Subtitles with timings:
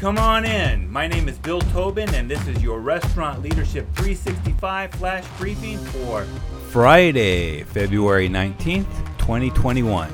[0.00, 0.90] Come on in.
[0.90, 6.24] My name is Bill Tobin, and this is your Restaurant Leadership 365 flash briefing for
[6.70, 10.10] Friday, February 19th, 2021.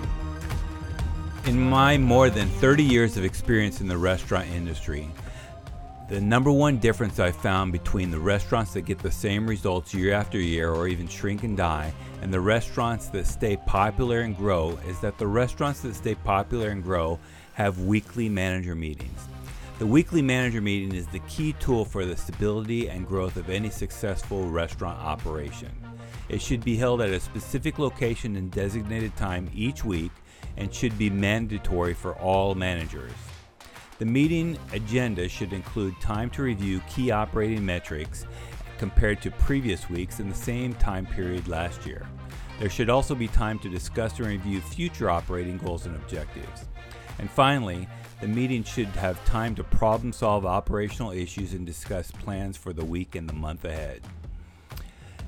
[1.45, 5.09] In my more than 30 years of experience in the restaurant industry,
[6.09, 10.13] the number one difference I found between the restaurants that get the same results year
[10.13, 11.93] after year or even shrink and die
[12.23, 16.71] and the restaurants that stay popular and grow is that the restaurants that stay popular
[16.71, 17.21] and grow
[17.55, 19.29] have weekly manager meetings.
[19.79, 23.69] The weekly manager meeting is the key tool for the stability and growth of any
[23.69, 25.71] successful restaurant operation.
[26.31, 30.13] It should be held at a specific location and designated time each week
[30.57, 33.13] and should be mandatory for all managers.
[33.99, 38.25] The meeting agenda should include time to review key operating metrics
[38.79, 42.09] compared to previous weeks in the same time period last year.
[42.61, 46.65] There should also be time to discuss and review future operating goals and objectives.
[47.19, 47.89] And finally,
[48.21, 52.85] the meeting should have time to problem solve operational issues and discuss plans for the
[52.85, 54.03] week and the month ahead.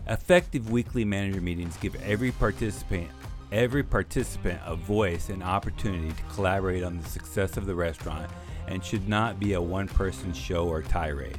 [0.06, 3.10] Effective weekly manager meetings give every participant
[3.52, 8.30] every participant a voice and opportunity to collaborate on the success of the restaurant
[8.66, 11.38] and should not be a one-person show or tirade.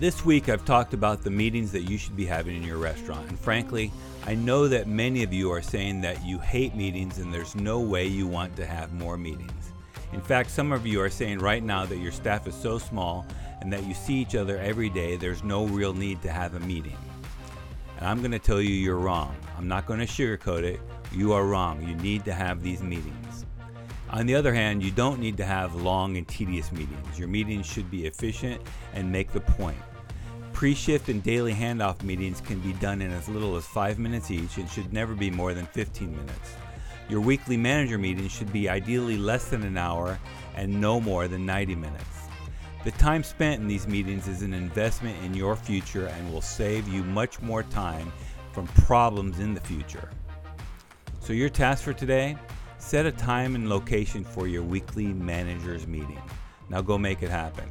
[0.00, 3.28] This week I've talked about the meetings that you should be having in your restaurant
[3.28, 3.92] and frankly,
[4.24, 7.80] I know that many of you are saying that you hate meetings and there's no
[7.80, 9.74] way you want to have more meetings.
[10.14, 13.26] In fact, some of you are saying right now that your staff is so small
[13.60, 16.60] and that you see each other every day, there's no real need to have a
[16.60, 16.96] meeting.
[17.98, 19.36] And I'm going to tell you you're wrong.
[19.58, 20.80] I'm not going to sugarcoat it.
[21.12, 21.86] You are wrong.
[21.86, 23.44] You need to have these meetings.
[24.12, 27.16] On the other hand, you don't need to have long and tedious meetings.
[27.16, 28.60] Your meetings should be efficient
[28.92, 29.78] and make the point.
[30.52, 34.32] Pre shift and daily handoff meetings can be done in as little as 5 minutes
[34.32, 36.56] each and should never be more than 15 minutes.
[37.08, 40.18] Your weekly manager meetings should be ideally less than an hour
[40.56, 42.04] and no more than 90 minutes.
[42.82, 46.88] The time spent in these meetings is an investment in your future and will save
[46.88, 48.12] you much more time
[48.52, 50.10] from problems in the future.
[51.20, 52.36] So, your task for today
[52.90, 56.20] set a time and location for your weekly managers meeting.
[56.70, 57.70] Now, go make it happen.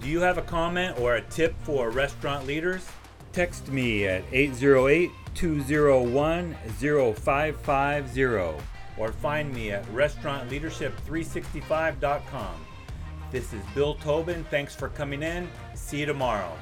[0.00, 2.88] Do you have a comment or a tip for restaurant leaders?
[3.34, 8.24] Text me at 808 201 0550
[8.96, 12.54] or find me at restaurantleadership365.com.
[13.30, 14.42] This is Bill Tobin.
[14.44, 15.50] Thanks for coming in.
[15.74, 16.56] See you tomorrow.